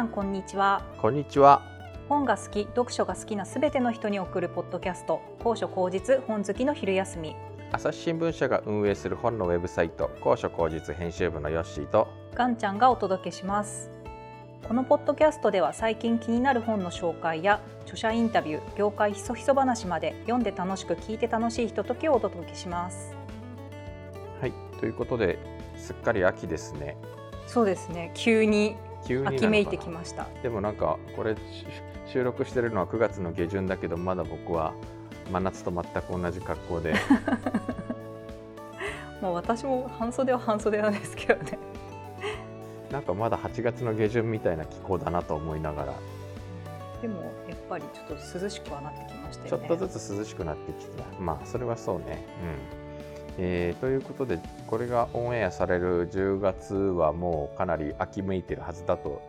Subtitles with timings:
[0.00, 0.82] さんこんにちは。
[0.96, 1.60] こんにちは。
[2.08, 5.20] 本が好き読書が好きなすべての人に送るポッドキャスト。
[5.40, 7.36] 高所高実本好きの昼休み。
[7.70, 13.90] 朝日新聞社が運営する本のウェブサイト高所高実編集部のヨッシーとガンちゃんがお届けします。
[14.66, 23.14] このポッドキャストでは最近気になる本の紹介や著者インタビュー業界ひそひそ話まで読んで楽しく聞いて楽しいひとときをお届けします。
[24.40, 25.38] はいということで
[25.76, 26.96] すっかり秋ですね。
[27.46, 28.12] そうですね。
[28.14, 28.76] 急に
[29.06, 31.40] 急に秋めいてきましたでもなんかこれし
[32.06, 34.74] 収録してるのは9月の下旬だけどまだ僕は
[35.30, 36.94] 真夏と全く同じ格好で。
[39.22, 41.58] もう私も半袖は半袖なんですけどね。
[42.90, 45.94] なんかまだ8月の下旬みたいな気候だなと思いながら。
[47.00, 52.26] でもやっぱりちょっと涼しくはなってきましたちょよねっとずつ涼しくなってきたまあそれはそうね。
[52.74, 52.79] うん
[53.38, 59.22] えーということでこれがオンエアされる10月はもうかなり秋めいてるはずだと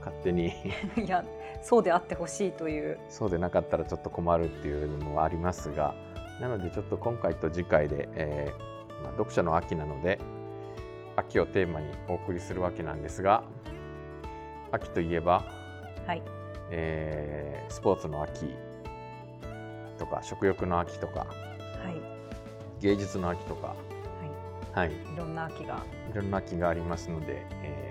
[0.00, 0.52] 勝手に。
[0.96, 1.24] いや
[1.62, 2.98] そうであってほしいという。
[3.08, 5.94] そうでなかったらちょっと困るっていうのもありますが
[6.40, 10.18] なのでちょっと今回と次回で、えーまあ、読書の秋なので
[11.16, 13.42] 秋をテーマにお送りするわけなんですが
[14.70, 15.44] 秋といえば、
[16.06, 16.22] はい。
[16.70, 18.54] えースポーツの秋
[19.98, 21.26] とか食欲の秋とかは
[21.90, 22.17] い
[22.80, 23.74] 芸術の秋とか、
[24.72, 25.82] ははい、いいろんな秋が。
[26.10, 27.88] いろんな秋がありますので、えー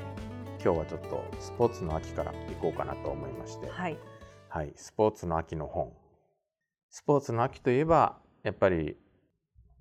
[0.63, 3.97] 今日はちょっとスポーツの秋からいこうかなと思いまして、はい。
[4.49, 5.93] はい、スポーツの秋の本。
[6.89, 8.97] スポーツの秋といえばやっぱり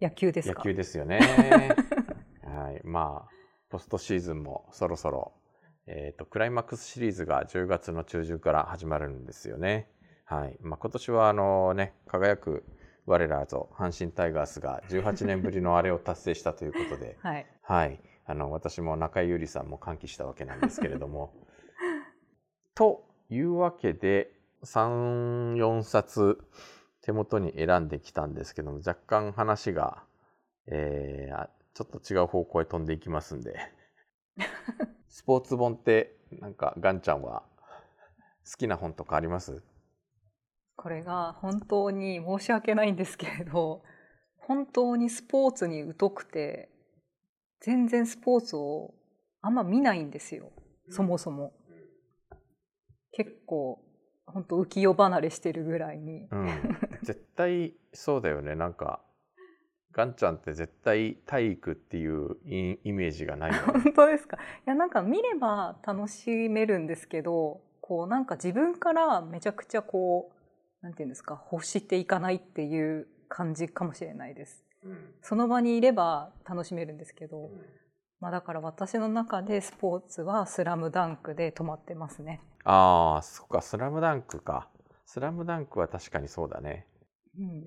[0.01, 1.19] 野球です野か球ですよね。
[2.45, 3.31] はい、まあ
[3.71, 5.33] ポストシーズンもそろそろ、
[5.87, 9.91] えー、とクライマックスシリーズが10月の中旬から始まるんですよね。
[10.25, 12.65] はい、まあ今年はあのね輝く
[13.07, 17.47] 我らぞ阪神タイガースが18年ぶりのあれを達成したということで、 はい。
[17.63, 21.33] はい、あの私も中井優里さんも歓喜したわけなんですけれども。
[22.75, 24.33] というわけで
[24.65, 26.39] 34冊
[27.01, 30.03] 手元に選んできたんですけども若干話が、
[30.67, 33.55] えーあちょっと違う方向へ飛んでいきますんで。
[35.11, 37.43] スポーツ本ってなんかガンちゃんは
[38.51, 39.63] 好きな本とかあります？
[40.77, 43.83] これが本当に申し訳ないんですけれど
[44.37, 46.69] 本当にスポーツに疎くて
[47.61, 48.95] 全然スポーツを
[49.43, 50.51] あんま見ないんですよ。
[50.91, 51.53] そもそも。
[53.13, 53.81] 結構
[54.27, 56.29] 本当浮世離れしてるぐらいに。
[56.31, 56.49] うん。
[57.03, 58.55] 絶対そうだよね。
[58.55, 59.01] なんか
[59.93, 64.37] ガンちゃんって絶対体育っていうイイメージがない 本当ですか？
[64.37, 70.36] いやなんか見れば楽しめるんですけどこうなんか自分からめちゃくちゃこう
[70.83, 74.65] なんていうんですか欲していかないっていう感じかもしれないです。
[75.23, 77.51] その場にいれば楽しめるんですけど、
[78.21, 82.41] まあ、だから私の中でスポーツは「スラムダンクで止まってますね。
[82.65, 84.69] ああそっか「スラムダンクか
[85.07, 86.87] 「スラムダンクは確かにそうだね。
[87.39, 87.65] うん、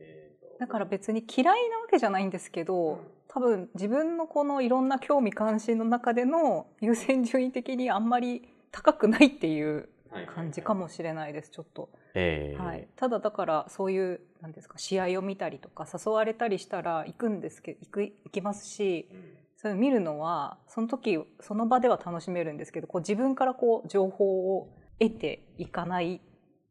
[0.60, 9.90] だから別に嫌いなわけじゃないんですけど多分自分のこのいろんな興味関心の中での優先順位的にあんまり高くないっていう
[10.34, 11.90] 感じかもしれないですちょっと。
[12.14, 19.10] えーはい、ただだからそういうなんですか試合を見たりとか誘われたりしたら行くんですけど行く行きますし
[19.58, 26.22] そういうの見るのはその時その場では楽しめるんですけどこう自分からこう情報を得ていかない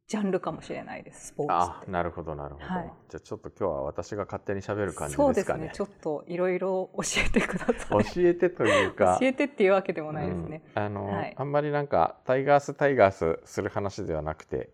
[0.08, 2.92] ジャンルかもしれないですスポーツなるほどなるほど、はい。
[3.10, 5.68] じゃあちょっと今日は私が勝手に喋る感じそうでかね。
[5.68, 5.86] ですすね。
[5.86, 8.04] ちょっといろいろ教えてください。
[8.04, 9.18] 教えてというか。
[9.20, 10.62] 教えてっていうわけでもないですね。
[10.74, 10.82] うん。
[10.82, 11.34] あの、はい。
[11.36, 14.70] あんまりなんかタイガースタイガースする話ではなくて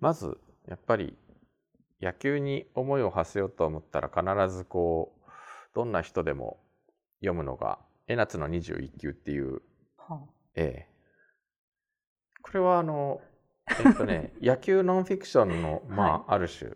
[0.00, 1.16] まずやっぱり
[2.00, 5.30] 野球に思いを馳せようと思ったら必ずこう
[5.74, 6.58] どんな人でも
[7.20, 9.62] 読むのが「江夏の21球」っていう
[9.96, 10.20] は
[10.54, 10.96] ええ。
[12.42, 13.20] これはあの
[13.84, 16.72] えっとね 野球ノンフィクションのまあ、ある種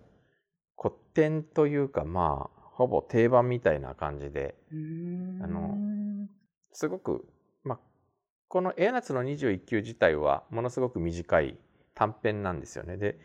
[0.77, 5.77] 古典というかまあほぼ定番みたいな感じであの
[6.73, 7.29] すごく、
[7.63, 7.81] まあ、
[8.49, 11.59] この「エアナツの21球」自体はものすごく短い
[12.01, 12.97] 短編なんですよね。
[12.97, 13.19] で、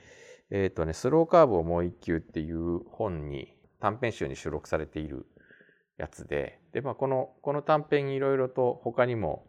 [0.50, 5.26] えっ、とね「スローカーブをもう一球」っていう本に短編集に収録されている
[5.98, 9.48] やつでで、まあ、このこの短編いろいろと他にも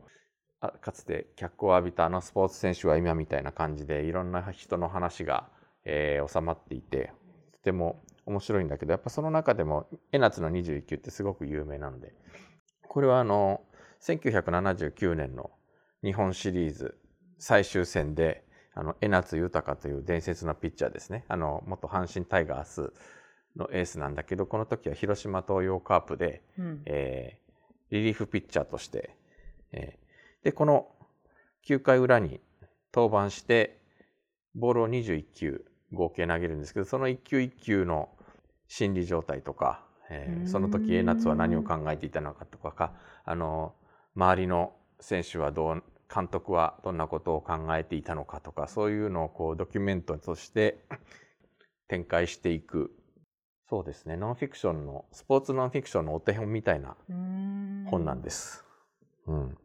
[0.61, 5.49] あかつて脚光を浴びたあのスポーツ選手は今みたいな感じでいろんな人の話が、
[5.84, 7.12] えー収まっていて
[7.52, 12.14] とても面白いんだけどやっぱその中でも「エナツの21球」ってすごく有名なので
[12.88, 13.61] これはあの
[14.00, 15.50] 1979年の
[16.05, 16.96] 日本シリーズ
[17.38, 18.45] 最終戦で
[18.76, 21.25] あの江夏豊という伝説のピッチャーですね。
[21.28, 22.93] あの元阪神タイガース
[23.56, 26.82] のエースなんだけどこの時は広島東洋カープで、うん。
[26.87, 27.46] えー
[27.88, 29.17] リリーフピッチャーとして、
[29.73, 30.06] えー
[30.46, 30.87] でこの
[31.67, 32.40] 9回裏に
[32.94, 33.81] 登板して
[34.55, 38.08] ボールを21球合計投げるんですけどその1球1球の
[38.69, 42.93] 心理状態とか、えー、その時江夏は何を考えていたのかとか
[43.25, 43.75] あの
[44.14, 45.82] 周りの選手はどう
[46.12, 50.79] 監督はどんなことを考えていたのかとかそういうのをこうドキュメントとして
[51.88, 52.93] 展開していく。
[53.69, 54.17] そうですね。
[54.17, 56.97] ノンフィクションのスポーツノンフィクションのお手本みたいな
[57.91, 58.64] 本なんです。
[59.26, 59.58] うん、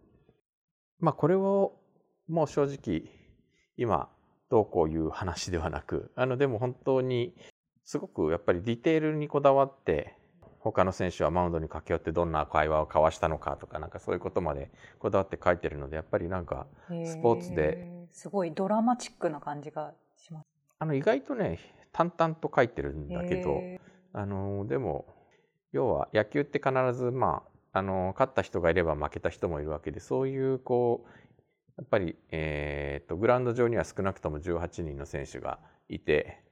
[1.00, 1.80] まあこれを
[2.28, 3.04] もう正直
[3.78, 4.10] 今
[4.50, 7.36] どうこういう話ではなくあのでも本当に
[7.84, 10.16] すごくやっぱりディテールにこだわって
[10.64, 14.70] 他の選手はマウンドに駆け寄ってどんな会話を交わしたのかとかなんかそういうことまで
[15.00, 16.68] こだわって書いてるのでやっぱりなんか
[17.06, 20.48] スポーツですごいドラマチックな感じがします。
[20.78, 21.60] あの意外とね
[21.92, 23.62] 淡々と書いてるんだけど
[24.14, 25.06] あのでも
[25.72, 27.44] 要は野球って必ずま
[27.74, 31.10] ああの勝った人がいれば負けた人もいるわけでそういうこう
[31.78, 35.58] やっぱり、えーと、とグラウンド上には少なくとも18人の選手が
[35.88, 36.44] いて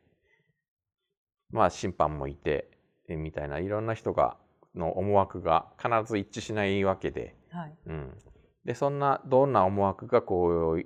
[1.51, 2.78] まあ審判もいて
[3.15, 4.38] みたいないろんな人が
[4.75, 7.73] の思惑が必ず一致しないわけで,、はい。
[7.88, 8.17] うん、
[8.65, 10.85] でそんなどんな思惑がこう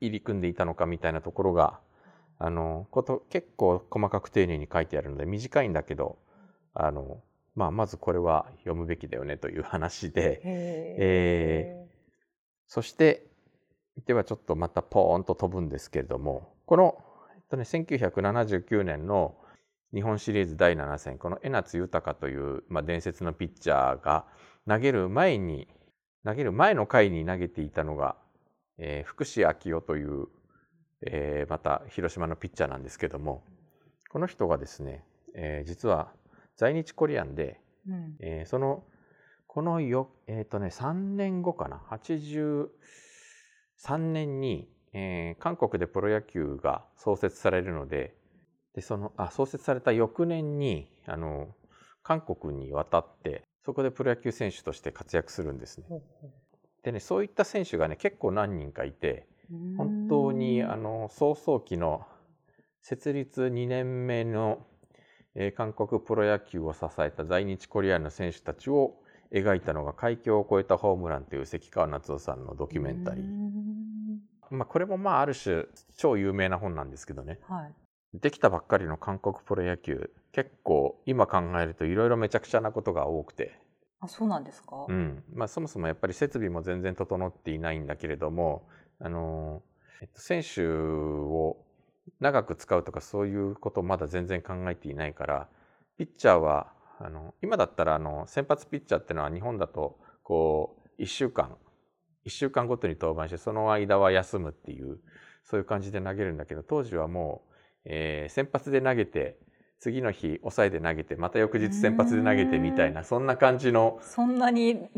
[0.00, 1.80] 入り組んでいたのかみたいなところが
[2.38, 6.18] あのこと結構細かく丁寧に書いてあるので短いんだけど
[6.74, 7.22] あの、
[7.54, 11.92] まあ、まずこれは読むべきだよねという話で、えー、
[12.66, 13.26] そして
[14.04, 17.02] ではちょっとまたポーンと飛ぶんですけれどもこの、
[17.34, 19.34] えっとね、1979年の
[19.96, 21.16] 日本シリーズ第7戦。
[21.16, 24.26] この江夏豊という、まあ、伝説のピッチャーが
[24.68, 25.68] 投げる前に
[26.22, 28.14] 投げる前の回に投げていたのが、
[28.76, 30.26] えー、福士明夫という、
[31.00, 33.42] えー、また広島のピッチャーなんですけども
[34.10, 35.02] この人がですね、
[35.34, 36.12] えー、実は
[36.56, 37.58] 在日コリアンで、
[37.88, 38.84] うん、えー、その
[39.46, 42.68] このよ、えーとね、3年後かな？83
[43.96, 48.15] 年に、えー、韓国でプロ野球が創設されるので
[48.76, 51.48] でそのあ創設された翌年にあの
[52.02, 55.86] 韓国に渡ってそこでプロ野球選手として活躍するんですね。
[56.84, 59.26] でねそういった選手がね結構何人かいて
[59.76, 62.06] 本当にあの早々期の
[62.82, 64.60] 設立2年目の、
[65.34, 68.94] えー、韓国プロ野球を支えた在日コリアンの選手たちを
[69.32, 73.56] 描いたのが「海峡を越えたホームラン」という関川夏夫さんのドキュメンタリー。
[74.50, 75.64] まあ、これもまあある種
[75.96, 77.74] 超有名な本なんですけどね、はい、
[78.20, 83.58] できたばっかりの韓国プロ野球結構今考えるといろいろめちゃくちゃなことが多くて。
[84.00, 85.22] あそうなんですか、うん。
[85.32, 88.68] まあ、そもそもやっぱり設備も全然整っていないんだけれども
[89.00, 89.62] あの、
[90.02, 91.56] えっと、選手を
[92.20, 95.48] 長く使うとかそういうことまだ全然考えていないから
[95.96, 101.56] ピッチャーはあの今だったらあの先発ピッチャーっていうのは日本だとこう1週間
[102.26, 104.98] 1週間ごとに登板してその間は休むっていう
[105.44, 107.45] そういう感じで投げるんだけど当時はもう
[107.86, 109.38] えー、先発で投げて
[109.78, 114.88] 次の日抑えで投げてまた翌日先発で投げてみたいなそんな感じのそんなに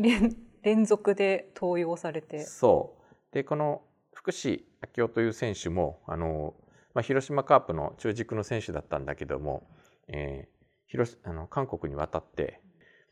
[0.63, 2.43] 連続で登用されて。
[2.43, 2.97] そ
[3.31, 3.33] う。
[3.33, 3.81] でこの
[4.13, 4.65] 福士
[4.97, 6.55] 明夫という選手もあの、
[6.93, 9.69] まあ、広島カープの中軸の選手だったんだけども、
[10.07, 12.61] えー、広あの韓国に渡って、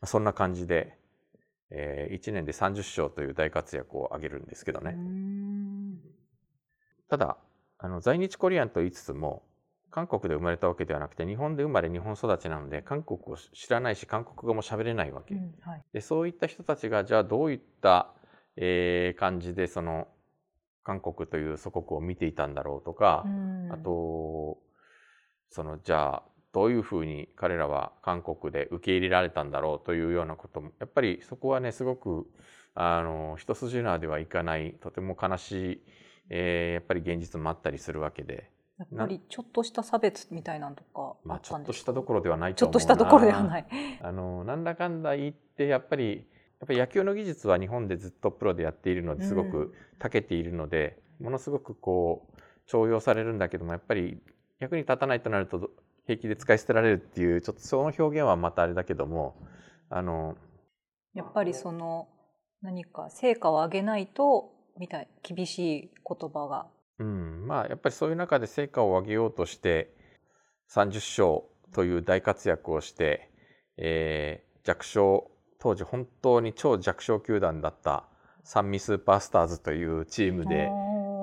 [0.02, 0.98] あ、そんな感じで、
[1.70, 4.96] えー、1年で30勝という大活躍を挙げるんですけどね。
[7.08, 7.38] ただ
[7.78, 9.44] あの在日コリアンと言いつつも
[9.90, 18.12] 韓国で生まれたわけではなくて日本で生まれ日本育ちなので韓国を知らないし韓国語も喋れないわけ、うんはい、でそういった人たちがじゃあどういった、
[18.56, 20.08] えー、感じでその
[20.84, 24.58] 韓国という祖国を見ていたんだろうとか、うん、あと
[25.50, 32.26] そのじゃあどういうふうに彼らは韓国で受け入れられたんだろうというようなこともやっぱりそこはねすごく
[32.74, 35.82] あの一筋縄ではいかないとても悲しい、
[36.30, 38.50] えー、やっぱり現実もあったりするわけで。
[38.78, 43.66] やっぱりちょっとした差別みたいなのとかまあちょっとしたどころではないと思うちょっとしたどころではない。
[44.00, 46.26] あのなんだかんだ言ってやっぱり
[46.60, 54.18] やっぱり野球の技術は日本でずっとプロでやっているのですごく長けているので、うん、ものすごくこう重用されるんだけどもやっぱり
[54.60, 55.70] 役に立たないとなると
[56.06, 59.36] 平気で使い捨てられるっていうちょっとその表現はまたあれだけども
[59.90, 60.36] あの
[61.14, 62.08] やっぱりその
[62.62, 66.66] 何か成果を上げないとみたい厳しい言葉が
[66.98, 69.94] うん、まあやっぱりそういう中で成果を上げようとして
[70.70, 73.30] 30勝という大活躍をして、
[73.76, 78.04] えー、弱小当時本当に超弱小球団だった
[78.44, 80.70] 三味スーパースターズというチームで、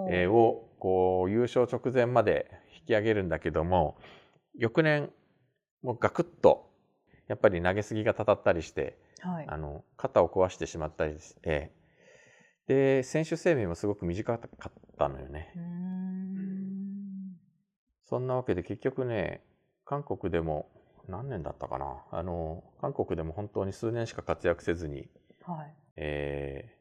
[0.10, 3.98] えー、をこう優勝直前まで引き上げるんだけども
[4.58, 5.10] 翌年
[5.82, 6.70] もうガクッと
[7.28, 11.72] やっぱり投げすぎがたたったりして、はい、あの肩を壊してしまったりして
[12.68, 15.52] で選手生命もすごく短かったのよね。
[18.02, 19.44] そんなわけで結局ね
[19.84, 20.70] 韓国でも
[21.08, 21.98] 何年だったかな。
[22.12, 25.10] あの韓国でも本当に数年しか活躍せずに、
[25.44, 25.74] はい。
[25.98, 26.76] えー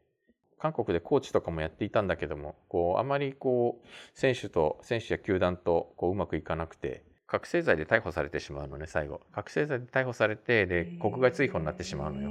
[0.57, 9.21] 韓国でコーチとかもやっていたんだけどもこうあまりこう選手と選手や球団とこううまくいかなくて覚醒剤で逮捕されてしまうのね最後。
[9.33, 12.31] 覚醒剤で逮捕されてで国外追放になってしまうのよ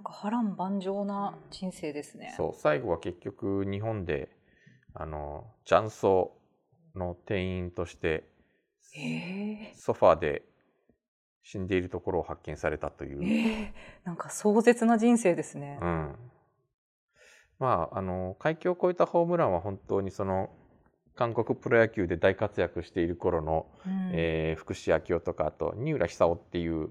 [0.00, 2.32] なんか波乱万丈な人生ですね。
[2.34, 4.30] そう最後は結局日本で
[4.94, 6.32] あの雀荘
[6.94, 8.24] の店員として
[8.94, 10.42] へソファーで
[11.42, 13.20] 死んでいるところを発見されたという。
[13.20, 14.06] ー、えー。
[14.06, 15.78] なんか壮絶な人生ですね。
[15.82, 16.14] うん、
[17.58, 20.48] まああの海峡を越えたホームランは本当にその
[21.14, 24.12] 韓国プロ野球で大活躍している頃の、うん。
[24.14, 26.88] えー福士明夫とかあと二浦久夫っていう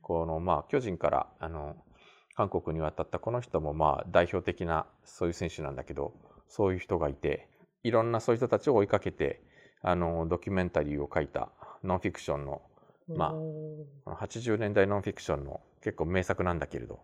[0.00, 1.74] この、まあ、巨人からあの
[2.34, 6.12] 韓国に渡ったこの人もまあ代表的なそういう選手なんだけど
[6.48, 7.48] そういう人がいて
[7.82, 9.40] いろんなそういう人たちを追いかけて
[9.82, 11.50] あのドキュメンタリーを書いた
[11.82, 12.62] ノンフィクションの
[13.08, 17.00] まあおー80年代ノンフィクションの結構名作なんだけれど。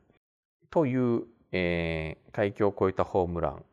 [0.71, 3.65] という、えー海峡を越えたホームラン。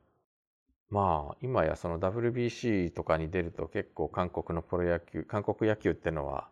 [0.90, 6.48] まあ今やその WBC とかに出ると結構韓国のプロ野球韓国野球ってのは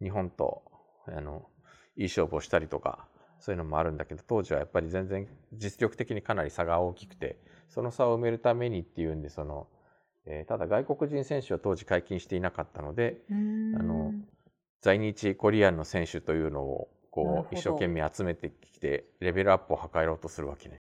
[0.00, 0.62] 日本と
[1.06, 1.48] あの
[1.96, 3.06] いい勝負をしたりとか
[3.38, 7.36] そういうのもあるんだけど当時はやっぱり全然実力的にかなり差が大きくて
[7.68, 9.66] その差を埋めるためにっていうんでその、
[10.26, 14.12] えーただ外国人選手は当時解禁していなかったのでうんあの
[14.80, 20.78] 在日コリアンの選手というのをこう一生懸命集めてきてレベルアップを図ろうとするわけね。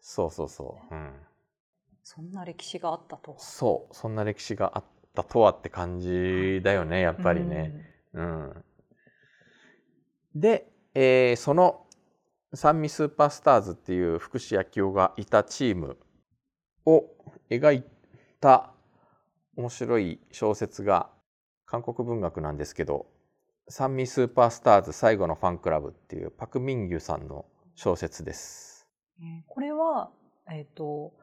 [0.00, 0.94] そうそうそう。
[0.94, 1.12] うん。
[2.02, 3.36] そんな歴史があったと。
[3.38, 3.94] そう。
[3.94, 4.84] そんな歴史があっ
[5.14, 7.72] たとはって感じだよね、やっぱりね。
[8.14, 8.64] うん。
[10.34, 11.86] で、えーその
[12.52, 15.96] サンミスーパースターズっていう福士野球がいたチーム
[16.84, 17.04] を
[17.48, 17.84] 描い
[18.40, 18.72] た
[19.56, 21.10] 面白い小説が
[21.64, 23.06] 韓国文学なんですけど
[23.68, 27.46] 「サンミスーパースターズ最後のファンクラブ」っていうパク・ミンギュさんの
[27.76, 28.88] 小説です。
[29.46, 30.10] これは
[30.50, 31.14] えっ、と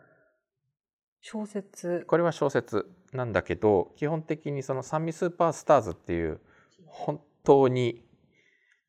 [1.20, 2.06] 小説。
[2.08, 6.40] これは小説なんだけど基本的にそのサンミスーパースターズっていう
[6.86, 8.07] 本当に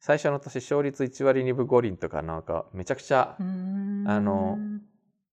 [0.00, 4.58] 最初の年勝率1割2分5厘とかなんかめちゃくちゃあの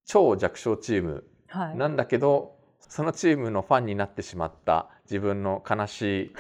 [0.05, 1.77] 超弱小チームはい。
[1.77, 6.34] なんだけどそのチームのファンになってしまった自分の悲しい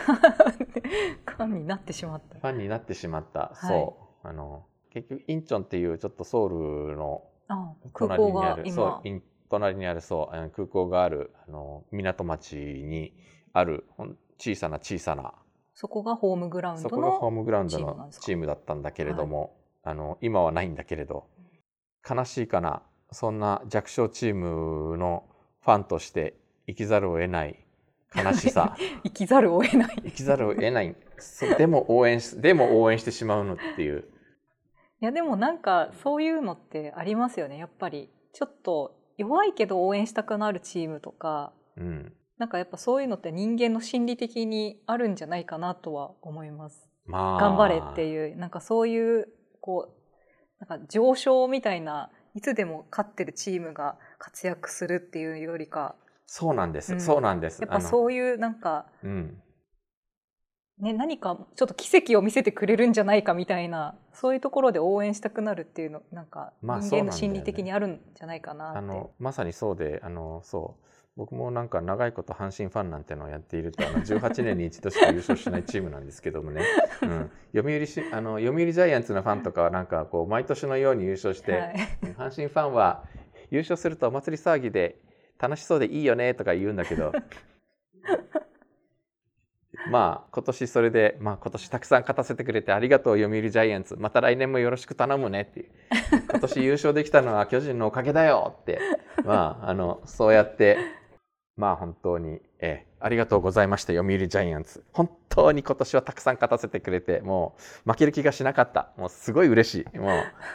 [1.25, 2.39] 感になってしまった。
[2.39, 3.67] ファンになってしまった、はい。
[3.67, 4.27] そう。
[4.27, 13.13] あの結局インチョンっていうちょっとソウルのあ空港がそう隣にあるそう空港があるあの港町に
[13.53, 13.85] ある
[14.39, 15.33] 小さな小さな
[15.75, 21.27] そこがホームグラウンそドのこがホームグラウンドのチームだったんだけれども、あの今はないんだけれど
[22.09, 22.81] 悲しいかな。
[23.11, 25.25] そんな弱小チームの
[25.61, 27.65] ファンとして生きざるを得ない
[28.15, 28.77] 悲しさ。
[29.03, 29.95] 生きざるを得ない。
[30.05, 30.95] 生きざるを得ない。
[31.57, 34.05] でも応援しでも応援してしまうのっていう。
[35.01, 38.09] いやでもなんかそういうのってありますよねやっぱり。
[38.31, 41.51] ちょっと弱いけど応援したくなるチームとか。
[41.75, 46.87] うんなんかやっぱそういうのって人間の心理的にあるんじゃないかなとは思います。
[47.05, 47.39] まあ。
[47.39, 49.27] 頑張れっていうなんかそういう
[49.61, 55.95] こうなんか上昇みたいないつでも勝ってるチームが活躍するっていうよりか。
[56.27, 57.01] そうなんです、うん。
[57.01, 57.61] そうなんです。
[57.61, 59.41] やっぱう、そういうなんかうん、
[60.79, 68.79] ね何かちょっと奇跡を見せてくれるんじゃないかみたいなそういうところで応援したくなるっていうのなんかまあ人間の心理的にあるんじゃないかなって。
[68.79, 76.61] あのまさにそうであのそう僕もなんか長いこと阪神ファンなんてのをやっているとあの18年に一度しか優勝しないチームなんですけどもね、
[77.03, 81.75] うん、読売しあの読売ジャイアンツのファンとかはなんかこう毎年のように優勝して、はい。
[82.17, 83.05] 阪神ファンは
[83.49, 84.97] 優勝するとお祭り騒ぎで
[85.39, 87.13] 楽しそうでいいよねとか言うんだけど。
[89.89, 93.95] まあ今年それで、まあ、今年たくさん勝たせてくれてありがとう読売ジャイアンツ。
[93.97, 95.69] また来年もよろしく頼むねっていう。
[96.27, 98.79] 今年優勝できたのは巨人のおかげだよって。
[99.23, 100.77] まああのそうやって
[101.57, 104.83] まあ本当に、ええ、ありがとうございました読売ジャイアンツ。
[104.91, 108.89] 本当に今年はたくさん勝たせてくれてもう負ける気がしなかった。
[108.97, 109.97] もうすごい嬉しい。
[109.97, 110.09] も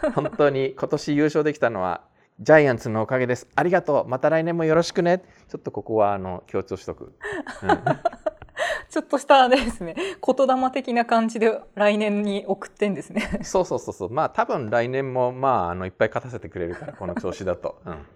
[0.07, 2.03] う 本当に今年優勝できたのは
[2.41, 3.49] ジャイアンツのおかげです。
[3.55, 4.09] ありがとう。
[4.09, 5.23] また来年もよろしくね。
[5.49, 7.13] ちょっとここはあの強調しとく、うん。
[8.91, 9.95] ちょっとしたですね。
[9.95, 13.41] 言霊的な感じで来年に送ってんですね。
[13.43, 14.11] そうそうそうそう。
[14.11, 17.81] まあ多分来年もまああのいっぱい勝たせてくれるからこの調子だと。
[17.87, 18.07] うん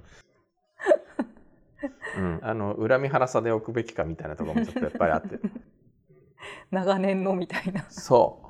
[2.16, 5.38] うん、あの恨み腹さで置くべきかみたいなところもちょっとやっぱりあって。
[6.70, 7.84] 長年のみたいな。
[7.90, 8.42] そ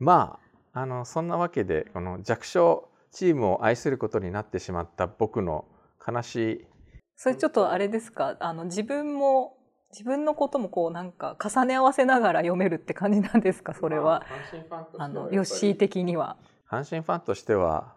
[0.00, 0.04] う。
[0.04, 0.38] ま
[0.74, 5.64] ああのそんなわけでこの弱小チームを愛することになってしまった僕の
[6.06, 6.66] 悲しい
[7.16, 8.36] それちょっとあれですか？
[8.40, 9.56] あの自分も
[9.92, 13.72] 自分のこともこうなんか重ね合わせながら読めるって感じなんですか？
[13.72, 14.22] それは、
[14.98, 16.36] あのヨッシー的には。
[16.70, 17.94] 阪神ファンとしては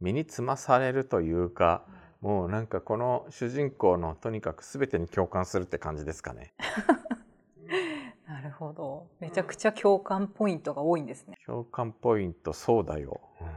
[0.00, 1.86] 身につまされるというか
[2.24, 6.54] もうなんかこの主人公のとにかく全てに共感するって感じですかね。
[8.26, 11.36] なるほどめちゃくちゃ共感ポイントが多いんですね。
[11.44, 13.20] 共感ポイントそうだよ。
[13.42, 13.48] うん、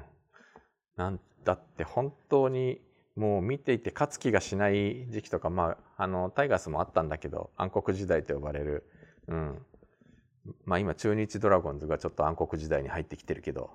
[0.97, 2.81] なんだって本当に
[3.15, 8.83] もう見ていて勝つ気がしない時期とかまああのタイガースもあったんだけど暗黒時代と呼ばれる、
[9.29, 9.65] うん、
[10.65, 13.71] まあ今中日ドラゴンズがちょっと暗黒時代に入ってきてるけど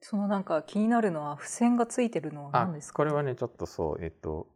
[0.00, 2.96] そのなんか気になるのは付箋がついてるのは何ですか？
[2.96, 4.46] これはねちょっとそうえっと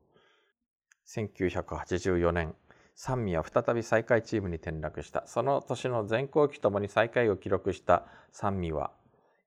[1.09, 2.55] 1984年
[2.95, 5.25] 三味は再び最下位チームに転落した。
[5.27, 8.91] その年の全校期ともに最下位を記録した三味は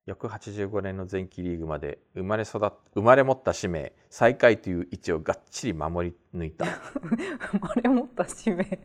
[0.05, 2.59] 翌85年の前期リーグまで生まれ育
[2.95, 6.65] 生まれ持った使命最下位という位置をがっちり守り抜いた。
[7.53, 8.79] 生まれ持った使命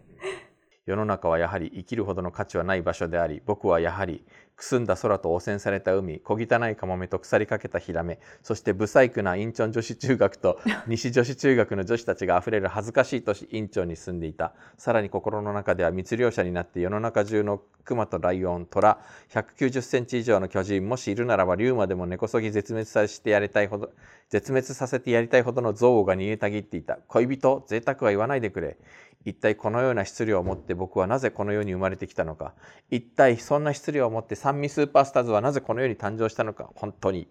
[0.89, 4.25] 世の中はやはり生きるほどの価値はない場所であり僕はやはり
[4.57, 14.55] くすんだ空と汚染された海小汚いカモメと腐りかけたヒラメそして不細工なインチョン女子中学と 西女子中学の女子たちがあふれる恥ずかしい都市インチョンに住んでいた。
[14.79, 18.99] さらに心の中では密漁者になって世の中中のクマとライオントラ
[19.31, 23.91] 190センチ以上の巨人もしいるならば竜馬でも根こそぎ絶滅させてやりたいほど
[24.29, 26.99] 絶滅させてやりたいほどの憎悪が逃げたぎっていた。
[27.07, 28.77] 恋人贅沢は言わないでくれ
[29.25, 32.55] 一体このような質量を持って僕はなぜこの世に生まれてきたのか。
[32.91, 36.71] 一体そんな質量を持って三味スーパースターズはなぜこの世に誕生したのか。
[36.75, 37.29] 本当に。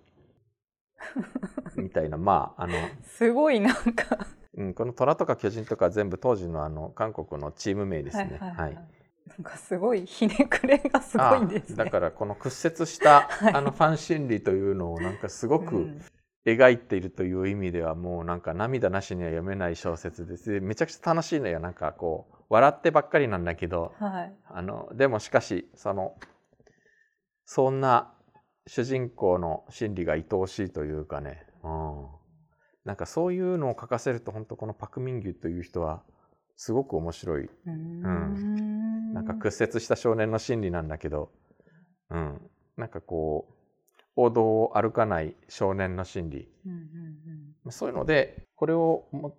[1.76, 2.18] みたいな。
[2.18, 4.28] まああのすごいなんか。
[4.56, 8.38] うん、この虎とか巨人とか全部当時のあの韓国のチーム名ですね。
[8.40, 8.82] はい、はいはい、な
[9.42, 15.90] んかすごいひねくれがすごいんです、ね、だからこの屈折した、あのファン心理というのをなんかすごく
[16.48, 20.62] 描いているという意味ではもうなんか涙なしには読めない小説です。
[20.62, 21.60] めちゃくちゃ楽しいのよ。
[21.60, 26.16] なんかこう笑ってばっかりなんだけど、はい、あのでもしかしその
[27.46, 28.14] そんな
[28.66, 32.06] 主人公の心理が愛おしいというかね、うん、
[32.86, 36.04] なんかそういうのを書かせると本当このパク・ミンギュという人は
[36.56, 41.32] すごく面白い、うん、なんか屈折した少年の心理なんだけど、
[42.10, 42.42] うん、
[42.78, 43.57] なんかこう
[44.18, 46.80] 王道を歩かない少年の心理、うんうん
[47.66, 49.38] うん、そういうのでこれをも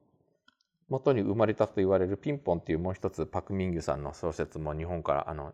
[0.89, 5.53] 元に生まれたと言われるピンポンっていうもう一つパク・ミンギュさんの小説も日本からあの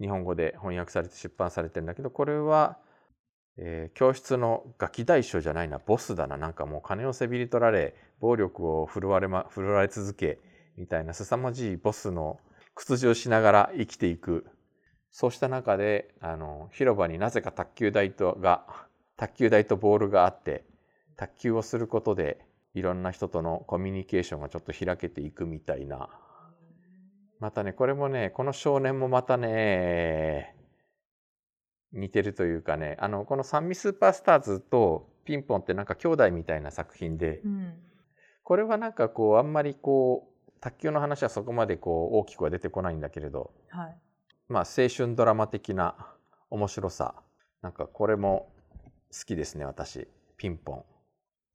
[0.00, 2.78] 日本語で翻訳されて出版されてるんだけどこれは、
[3.56, 10.38] えー、教室のガキ大将じゃないなボスだななんかもう金をせびり取られ暴力を振るわれ,、ま、振るわれ続け
[10.76, 12.38] みたいな凄まじいボスの
[12.74, 14.46] 屈辱しながら生きていく
[15.10, 18.66] そうした中であの広場になぜか卓球台とが
[19.16, 20.64] 卓球台とボールがあって
[21.16, 22.38] 卓球をすることで
[22.74, 26.08] いろんな人とのコミュニケーションがちょっと開けていくみたいな。
[27.40, 30.56] またねこれもねこの少年もまたね
[31.92, 37.74] 似てるというかねあのこの「三味スーパースターズ」と「ピンポン」ってなんか兄弟みたいな作品で、うん、
[38.42, 43.98] これはなんかこうあんまりこう卓球の話はそこまでこう大きくは出てこないんだけれど、はい、
[44.48, 45.94] まあ、青春ドラマ的な
[46.48, 47.14] 面白さ。
[47.60, 48.50] なんかこれも
[49.12, 50.08] 好きですね私。
[50.38, 50.84] ピンポン。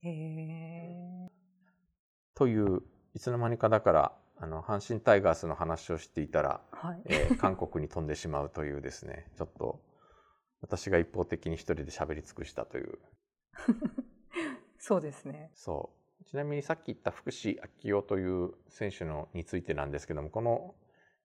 [0.07, 1.31] へ
[2.35, 2.83] という
[3.15, 9.25] いつの間にかだからあの阪神タイガースの話をしていたら、はい、えー、韓国に飛んでしまうというですね。
[9.37, 9.81] ちょっと
[10.61, 12.99] 私が一方的に一人で喋り尽くしたという。
[14.77, 15.49] そうですね。
[15.55, 16.25] そう。
[16.25, 20.75] ちなみにさっき言った福士昭夫という選手のについてなんですけどもこの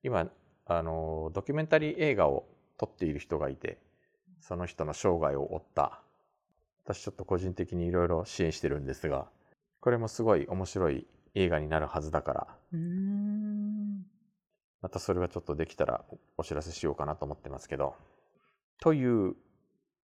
[0.03, 0.31] 今
[0.71, 3.79] あのドキュメンタリー映画を撮っている人がいて
[4.41, 6.03] その人の生涯を追った。
[6.85, 9.27] 私ちょっと個人的にいろいろ支援してるんですが
[9.81, 12.47] これもすごい面白い映画になるはずだから。
[14.81, 16.05] またそれはちょっとできたら
[16.37, 17.95] お知らせしようかなと思ってますけど。
[18.81, 19.35] という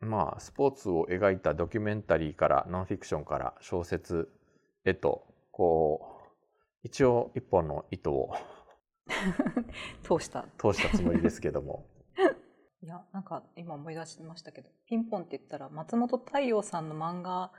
[0.01, 4.29] まあスポーツを描いたドキュメンタリーからノンフィクションから小説
[4.85, 6.29] へとこう
[6.83, 8.35] 一応一本の糸を
[10.03, 10.47] 通した。
[10.59, 11.87] 通したつもりですけども。
[12.83, 17.53] いやなんか今思い出しましたけどピンポンって言ったら松本太陽さんの漫画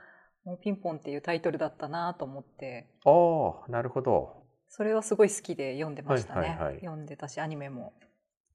[0.44, 2.90] もピンポンっていうタイトルだったなと思って。
[3.04, 4.44] ああなるほど。
[4.68, 7.94] それはすごい好きで読んでましたね、はいはいはい、読んでたしアニメも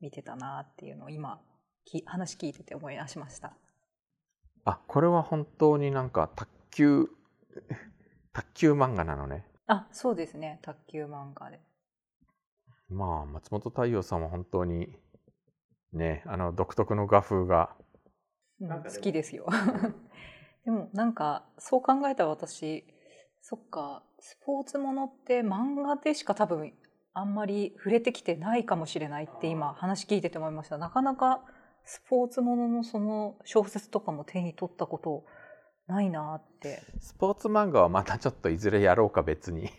[0.02, 1.42] 見てたなっていうのを今
[1.86, 3.54] き話聞いてて思い出しました。
[4.66, 7.10] あこれは本当になんか卓球
[8.34, 9.46] 卓球漫画なのね。
[9.68, 10.60] あそうですね。
[10.62, 11.60] 卓球漫画で
[12.90, 14.96] まあ松本太陽さんは本当に
[15.94, 17.76] ねあの独特の画風が、
[18.60, 19.46] うん、好きですよ。
[20.66, 22.86] でもなんかそう考えたら私
[23.42, 26.74] そっかスポーツものって漫画でしか多分
[27.14, 30.78] あんまり触れてきてないかもしれないって今話聞いてて思いました。
[30.78, 31.42] なかなか
[31.86, 35.26] スポーツもののその小説とかも手に取ったこと
[35.88, 36.82] ないなって。
[37.00, 39.70] スポーツ漫画はまたちょっといずれやろうか別に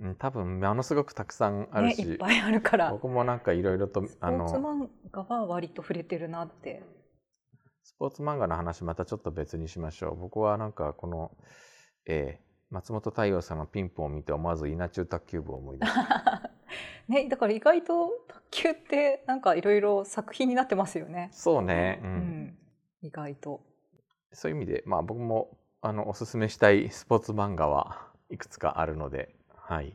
[0.00, 2.90] うん多分ものすごくたくさんあるし、ね、いっぱいあるから。
[2.90, 6.82] 僕もなんかいろいろとスポーツ漫画は割と触れてるなって。
[7.82, 10.16] スポーツ漫画の話またちょっと別にしましょう。
[10.16, 11.32] 僕はなんかこの、
[12.06, 16.50] えー、松本太陽さんのピンポンを見て思わず稲中卓球部を思い出した
[17.08, 21.28] ねだから意外と卓球ってなんかいろいろ作品になってますよね。
[21.32, 22.58] そうね、うん、うん、
[23.02, 23.60] 意外と。
[24.32, 29.34] そういう意味でまあ僕もあのおすすめしたいスポーツ漫画はいくつかあるので
[29.70, 29.92] はい。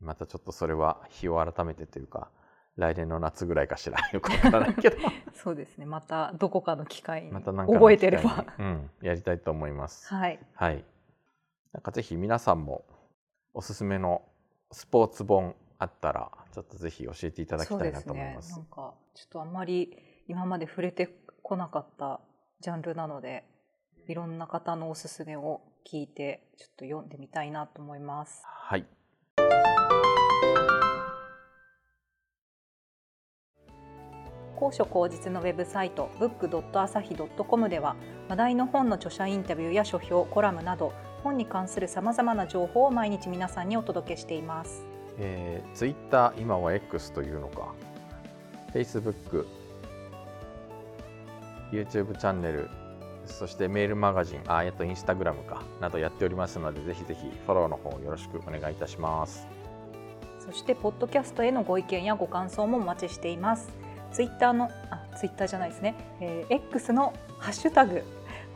[0.00, 2.28] またちょっとそれは日を改めてというか
[2.76, 4.96] 来年の夏ぐらいかしら よくわからないけど。
[5.32, 5.86] そうですね。
[5.86, 10.12] またどこかの機会にまた覚えてれば、うん、やりたいと思います。
[10.12, 10.84] はい、はい、
[11.72, 12.84] なんかぜひ皆さんも
[13.54, 14.22] おすすめの
[14.72, 21.06] スポーツ本あったらちょっとぜひ教えていただきたいなと思います、ね、なんかちょっとあんまり今まで触れて
[21.42, 22.20] こなかった
[22.60, 23.44] ジャンルなので
[24.06, 28.42] いろんな方のおすすめを聞いてちょっと読んでみたいなと思います。
[28.44, 28.84] はい。
[34.56, 37.96] 高所高実のウェブサイト book.asahi.com では
[38.28, 40.92] 話題の本の著者インタビューや書評コラムなど
[41.24, 44.84] 本に関するさまざまな情報を毎日皆さんにお届けしています、
[45.18, 47.72] えー、Twitter 今は X というのか。
[48.74, 49.46] Facebook
[51.72, 52.68] YouTube チャンネル
[53.30, 59.46] そしてメールマガジンあえっとインスタグラムかなどやっておりますのでぜひぜひフォローの方よろしくお願いいたします。
[60.38, 63.68] そしてポッドキャストへのご意見やご感想もお待ちしています。
[64.12, 68.02] ツイッターのあツイッターじゃないですね、えー、X のハッシュタグ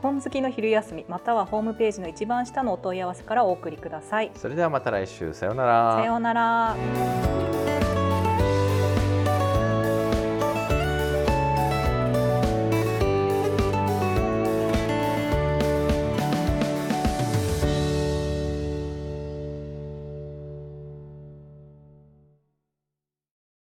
[0.02, 4.30] 本好きの昼休みまたはホームページの一番下のお問い合わせからお送りください。
[4.34, 5.32] それではまた来週。
[5.32, 5.96] さようなら。
[5.96, 7.43] さようなら